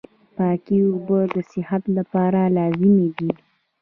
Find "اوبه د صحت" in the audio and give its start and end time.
0.91-1.83